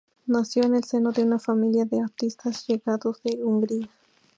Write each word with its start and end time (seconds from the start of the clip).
Nació 0.25 0.63
en 0.63 0.73
el 0.73 0.83
seno 0.83 1.11
de 1.11 1.21
una 1.23 1.37
familia 1.37 1.85
de 1.85 2.01
artistas 2.01 2.65
llegados 2.65 3.21
de 3.23 3.37
Hungría. 3.43 3.87